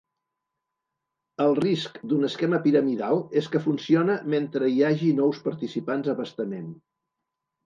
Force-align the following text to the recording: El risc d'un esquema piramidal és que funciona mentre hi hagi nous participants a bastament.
El 1.43 1.51
risc 1.59 1.99
d'un 2.13 2.27
esquema 2.29 2.59
piramidal 2.63 3.21
és 3.43 3.51
que 3.57 3.61
funciona 3.67 4.17
mentre 4.37 4.71
hi 4.73 4.83
hagi 4.89 5.11
nous 5.21 5.45
participants 5.51 6.11
a 6.11 6.19
bastament. 6.25 6.67